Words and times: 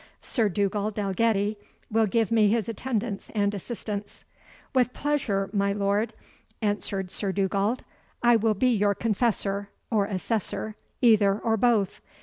Sir 0.23 0.49
Dugald 0.49 0.95
Dalgetty 0.95 1.57
will 1.91 2.07
give 2.07 2.31
me 2.31 2.47
his 2.47 2.67
attendance 2.67 3.29
and 3.35 3.53
assistance." 3.53 4.23
"With 4.73 4.93
pleasure, 4.93 5.51
my 5.53 5.73
lord," 5.73 6.15
answered 6.59 7.11
Sir 7.11 7.31
Dugald. 7.31 7.83
"I 8.23 8.35
will 8.35 8.55
be 8.55 8.69
your 8.75 8.95
confessor, 8.95 9.69
or 9.91 10.05
assessor 10.05 10.75
either 11.03 11.37
or 11.37 11.55
both. 11.55 12.01